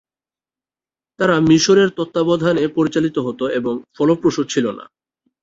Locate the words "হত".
3.19-3.41